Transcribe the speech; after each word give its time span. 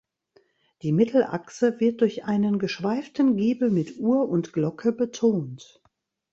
Die 0.81 0.93
Mittelachse 0.93 1.79
wird 1.79 2.01
durch 2.01 2.23
einen 2.25 2.57
geschweiften 2.57 3.37
Giebel 3.37 3.69
mit 3.69 3.99
Uhr 3.99 4.27
und 4.29 4.51
Glocke 4.51 4.91
betont. 4.91 5.79